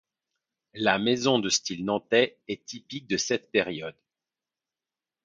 La 0.73 0.97
maison 0.97 1.37
de 1.37 1.49
style 1.49 1.85
nantais 1.85 2.39
est 2.47 2.65
typique 2.65 3.05
de 3.05 3.17
cette 3.17 3.51
période. 3.51 3.93